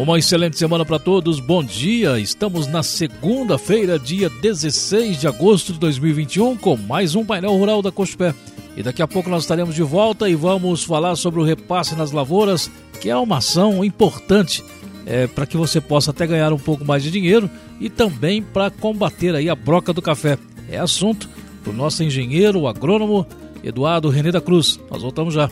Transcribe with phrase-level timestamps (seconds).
[0.00, 1.40] Uma excelente semana para todos.
[1.40, 2.18] Bom dia.
[2.18, 7.92] Estamos na segunda-feira, dia 16 de agosto de 2021, com mais um painel rural da
[7.92, 8.34] Cochupé.
[8.74, 12.12] E daqui a pouco nós estaremos de volta e vamos falar sobre o repasse nas
[12.12, 14.64] lavouras, que é uma ação importante
[15.04, 18.70] é, para que você possa até ganhar um pouco mais de dinheiro e também para
[18.70, 20.38] combater aí a broca do café.
[20.70, 21.28] É assunto
[21.62, 23.26] para o nosso engenheiro, o agrônomo
[23.62, 24.80] Eduardo René da Cruz.
[24.90, 25.50] Nós voltamos já.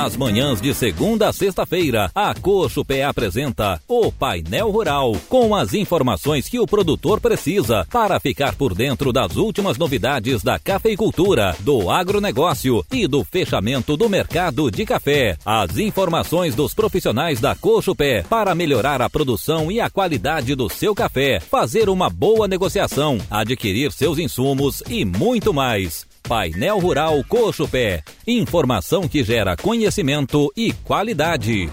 [0.00, 5.74] Nas manhãs de segunda a sexta-feira, a Coxo Pé apresenta o Painel Rural, com as
[5.74, 11.90] informações que o produtor precisa para ficar por dentro das últimas novidades da cafeicultura, do
[11.90, 15.36] agronegócio e do fechamento do mercado de café.
[15.44, 20.70] As informações dos profissionais da Coxo Pé para melhorar a produção e a qualidade do
[20.70, 26.09] seu café, fazer uma boa negociação, adquirir seus insumos e muito mais.
[26.30, 28.04] Painel Rural Coxo Pé.
[28.24, 31.68] Informação que gera conhecimento e qualidade.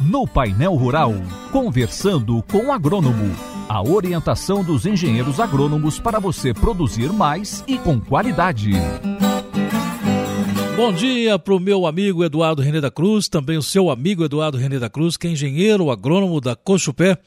[0.00, 1.12] No Painel Rural,
[1.50, 3.34] conversando com o agrônomo.
[3.68, 8.70] A orientação dos engenheiros agrônomos para você produzir mais e com qualidade.
[10.76, 14.58] Bom dia para o meu amigo Eduardo René da Cruz, também o seu amigo Eduardo
[14.58, 17.18] René da Cruz, que é engenheiro agrônomo da Cochupé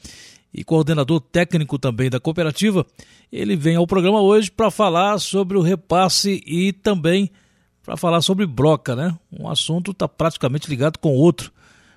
[0.52, 2.86] e coordenador técnico também da cooperativa,
[3.30, 7.30] ele vem ao programa hoje para falar sobre o repasse e também
[7.82, 9.16] para falar sobre broca, né?
[9.32, 11.52] Um assunto está praticamente ligado com o outro,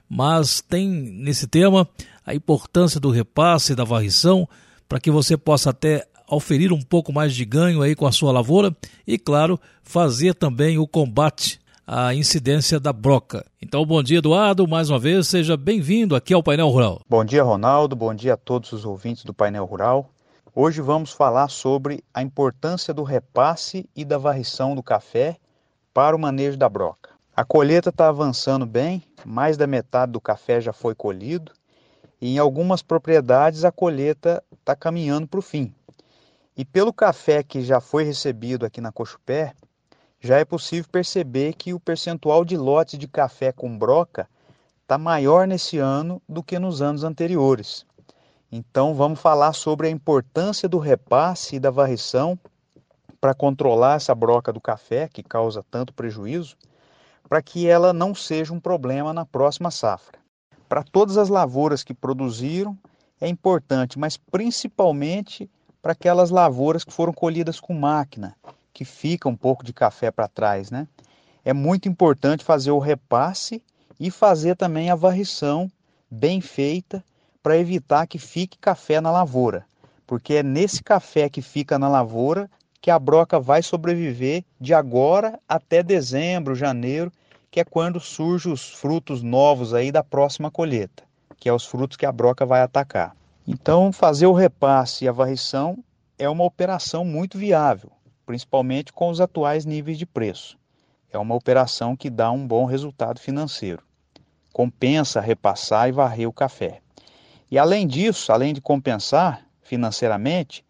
[0.09, 1.87] mas tem nesse tema
[2.25, 4.47] a importância do repasse, da varrição,
[4.87, 8.31] para que você possa até oferir um pouco mais de ganho aí com a sua
[8.31, 13.45] lavoura e, claro, fazer também o combate a incidência da broca.
[13.61, 14.67] Então, bom dia, Eduardo.
[14.67, 17.01] Mais uma vez, seja bem-vindo aqui ao Painel Rural.
[17.09, 17.95] Bom dia, Ronaldo.
[17.95, 20.09] Bom dia a todos os ouvintes do Painel Rural.
[20.53, 25.37] Hoje vamos falar sobre a importância do repasse e da varrição do café
[25.93, 27.09] para o manejo da broca.
[27.35, 31.51] A colheita está avançando bem, mais da metade do café já foi colhido
[32.21, 35.73] e em algumas propriedades a colheita está caminhando para o fim.
[36.55, 39.53] E pelo café que já foi recebido aqui na Cochupé,
[40.21, 44.29] já é possível perceber que o percentual de lotes de café com broca
[44.83, 47.85] está maior nesse ano do que nos anos anteriores.
[48.51, 52.37] Então, vamos falar sobre a importância do repasse e da varrição
[53.19, 56.55] para controlar essa broca do café que causa tanto prejuízo,
[57.27, 60.19] para que ela não seja um problema na próxima safra.
[60.67, 62.77] Para todas as lavouras que produziram,
[63.19, 65.49] é importante, mas principalmente
[65.81, 68.35] para aquelas lavouras que foram colhidas com máquina,
[68.73, 70.87] que fica um pouco de café para trás, né?
[71.43, 73.63] É muito importante fazer o repasse
[73.99, 75.71] e fazer também a varrição
[76.09, 77.03] bem feita
[77.41, 79.65] para evitar que fique café na lavoura,
[80.05, 82.49] porque é nesse café que fica na lavoura
[82.79, 87.11] que a broca vai sobreviver de agora até dezembro, janeiro,
[87.49, 91.03] que é quando surgem os frutos novos aí da próxima colheita,
[91.37, 93.15] que é os frutos que a broca vai atacar.
[93.47, 95.83] Então, fazer o repasse e a varrição
[96.17, 97.91] é uma operação muito viável
[98.25, 100.57] principalmente com os atuais níveis de preço.
[101.11, 103.83] É uma operação que dá um bom resultado financeiro.
[104.53, 106.81] Compensa repassar e varrer o café.
[107.49, 110.65] E além disso, além de compensar financeiramente,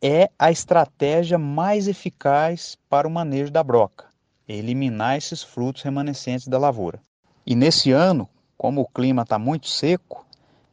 [0.00, 4.06] é a estratégia mais eficaz para o manejo da broca,
[4.46, 7.00] eliminar esses frutos remanescentes da lavoura.
[7.46, 10.24] E nesse ano, como o clima está muito seco,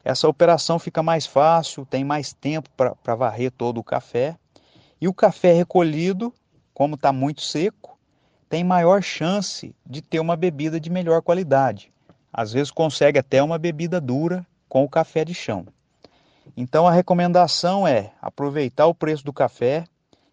[0.03, 4.37] essa operação fica mais fácil, tem mais tempo para varrer todo o café
[5.01, 6.31] e o café recolhido,
[6.73, 7.97] como está muito seco,
[8.47, 11.91] tem maior chance de ter uma bebida de melhor qualidade.
[12.31, 15.65] Às vezes consegue até uma bebida dura com o café de chão.
[16.55, 19.85] Então a recomendação é aproveitar o preço do café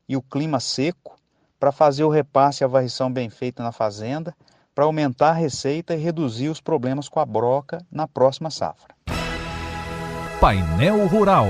[0.09, 1.17] e o clima seco
[1.59, 4.35] para fazer o repasse e a varrição bem feita na fazenda,
[4.75, 8.95] para aumentar a receita e reduzir os problemas com a broca na próxima safra.
[10.41, 11.47] Painel Rural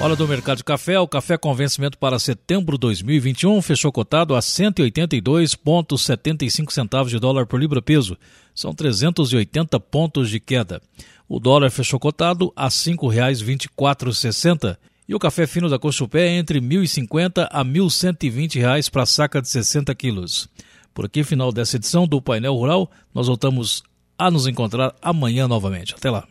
[0.00, 4.34] Hora do mercado de café, o café com vencimento para setembro de 2021 fechou cotado
[4.34, 8.16] a 182,75 centavos de dólar por libra peso.
[8.54, 10.80] São 380 pontos de queda.
[11.28, 16.60] O dólar fechou cotado a R$ 5,2460 e o café fino da Cochupé é entre
[16.60, 20.48] R$ 1.050 a R$ 1.120 para saca de 60 quilos.
[20.94, 23.82] Por aqui, final dessa edição do Painel Rural, nós voltamos
[24.16, 25.94] a nos encontrar amanhã novamente.
[25.94, 26.26] Até lá.